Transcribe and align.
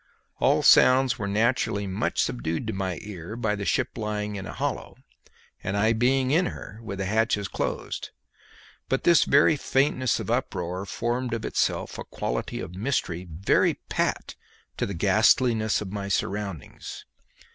All 0.39 0.63
sounds 0.63 1.19
were 1.19 1.27
naturally 1.27 1.85
much 1.85 2.23
subdued 2.23 2.65
to 2.65 2.73
my 2.73 2.97
ear 3.03 3.35
by 3.35 3.55
the 3.55 3.65
ship 3.65 3.95
lying 3.95 4.35
in 4.35 4.47
a 4.47 4.53
hollow, 4.53 4.95
and 5.63 5.77
I 5.77 5.93
being 5.93 6.31
in 6.31 6.47
her 6.47 6.79
with 6.81 6.97
the 6.97 7.05
hatches 7.05 7.47
closed; 7.47 8.09
but 8.89 9.03
this 9.03 9.25
very 9.25 9.55
faintness 9.55 10.19
of 10.19 10.31
uproar 10.31 10.87
formed 10.87 11.35
of 11.35 11.45
itself 11.45 11.99
a 11.99 12.03
quality 12.03 12.59
of 12.59 12.73
mystery 12.73 13.27
very 13.29 13.75
pat 13.89 14.33
to 14.77 14.87
the 14.87 14.95
ghastliness 14.95 15.81
of 15.81 15.91
my 15.93 16.07
surroundings. 16.07 17.05